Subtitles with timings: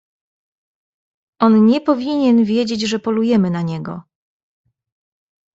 [1.39, 4.01] "On nie powinien wiedzieć, że polujemy na niego."